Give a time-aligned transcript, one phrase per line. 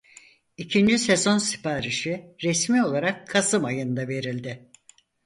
[0.57, 4.69] İkinci sezon siparişi resmi olarak Kasım ayında verildi.